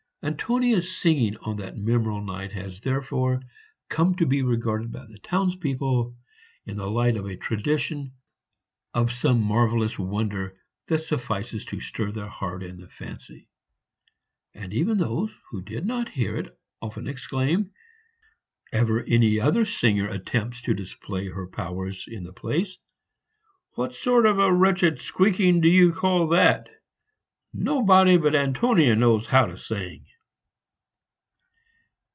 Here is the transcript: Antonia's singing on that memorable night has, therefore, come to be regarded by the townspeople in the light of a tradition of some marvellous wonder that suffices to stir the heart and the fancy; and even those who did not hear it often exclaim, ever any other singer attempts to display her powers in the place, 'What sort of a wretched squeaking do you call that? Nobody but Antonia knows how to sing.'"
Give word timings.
Antonia's 0.23 0.95
singing 0.95 1.35
on 1.37 1.55
that 1.55 1.75
memorable 1.75 2.21
night 2.23 2.51
has, 2.51 2.79
therefore, 2.81 3.41
come 3.89 4.13
to 4.17 4.27
be 4.27 4.43
regarded 4.43 4.91
by 4.91 5.03
the 5.07 5.17
townspeople 5.17 6.15
in 6.63 6.77
the 6.77 6.87
light 6.91 7.17
of 7.17 7.25
a 7.25 7.35
tradition 7.35 8.13
of 8.93 9.11
some 9.11 9.41
marvellous 9.41 9.97
wonder 9.97 10.55
that 10.85 10.99
suffices 11.01 11.65
to 11.65 11.79
stir 11.79 12.11
the 12.11 12.29
heart 12.29 12.61
and 12.61 12.77
the 12.77 12.87
fancy; 12.87 13.47
and 14.53 14.75
even 14.75 14.99
those 14.99 15.33
who 15.49 15.59
did 15.59 15.87
not 15.87 16.09
hear 16.09 16.37
it 16.37 16.55
often 16.83 17.07
exclaim, 17.07 17.71
ever 18.71 19.03
any 19.05 19.39
other 19.39 19.65
singer 19.65 20.07
attempts 20.07 20.61
to 20.61 20.75
display 20.75 21.29
her 21.29 21.47
powers 21.47 22.07
in 22.07 22.21
the 22.21 22.31
place, 22.31 22.77
'What 23.71 23.95
sort 23.95 24.27
of 24.27 24.37
a 24.37 24.53
wretched 24.53 24.99
squeaking 25.01 25.61
do 25.61 25.67
you 25.67 25.91
call 25.91 26.27
that? 26.27 26.69
Nobody 27.53 28.17
but 28.17 28.35
Antonia 28.35 28.95
knows 28.95 29.25
how 29.25 29.47
to 29.47 29.57
sing.'" 29.57 30.05